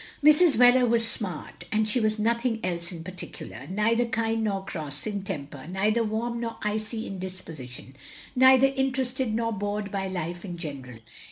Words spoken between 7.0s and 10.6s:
in disposition; neither interested nor bored by life in